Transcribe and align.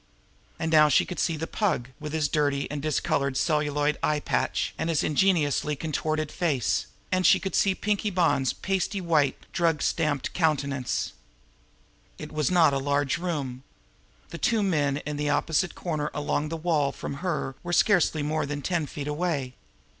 And 0.57 0.71
now 0.71 0.89
she 0.89 1.05
could 1.05 1.19
see 1.19 1.37
the 1.37 1.45
Pug, 1.45 1.89
with 1.99 2.11
his 2.11 2.27
dirty 2.27 2.65
and 2.71 2.81
discolored 2.81 3.37
celluloid 3.37 3.99
eye 4.01 4.19
patch, 4.19 4.73
and 4.75 4.89
his 4.89 5.03
ingeniously 5.03 5.75
contorted 5.75 6.31
face; 6.31 6.87
and 7.11 7.23
she 7.23 7.39
could 7.39 7.53
see 7.53 7.75
Pinkie 7.75 8.09
Bonn's 8.09 8.51
pasty 8.51 8.99
white, 8.99 9.45
drug 9.53 9.83
stamped 9.83 10.33
countenance. 10.33 11.13
It 12.17 12.31
was 12.31 12.49
not 12.49 12.73
a 12.73 12.79
large 12.79 13.19
room. 13.19 13.61
The 14.29 14.39
two 14.39 14.63
men 14.63 14.97
in 15.05 15.17
the 15.17 15.29
opposite 15.29 15.75
corner 15.75 16.09
along 16.15 16.49
the 16.49 16.57
wall 16.57 16.91
from 16.91 17.17
her 17.21 17.53
were 17.61 17.71
scarcely 17.71 18.23
more 18.23 18.47
than 18.47 18.63
ten 18.63 18.87
feet 18.87 19.07
away. 19.07 19.53